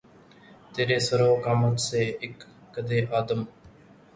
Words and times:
تیرے 0.73 0.97
سرو 1.07 1.29
قامت 1.43 1.75
سے، 1.87 2.01
اک 2.23 2.37
قّدِ 2.73 2.89
آدم 3.19 3.39